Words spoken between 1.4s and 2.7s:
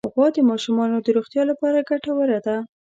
لپاره ګټوره ده.